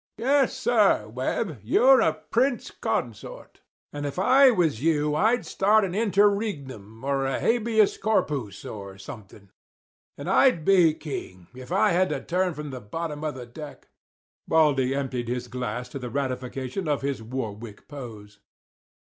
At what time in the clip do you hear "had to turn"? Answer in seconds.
11.91-12.55